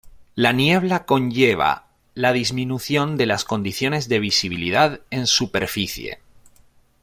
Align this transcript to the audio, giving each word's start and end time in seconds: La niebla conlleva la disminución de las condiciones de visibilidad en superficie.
La 0.33 0.51
niebla 0.51 1.05
conlleva 1.05 1.85
la 2.15 2.33
disminución 2.33 3.17
de 3.17 3.27
las 3.27 3.43
condiciones 3.45 4.09
de 4.09 4.17
visibilidad 4.17 4.99
en 5.11 5.27
superficie. 5.27 6.17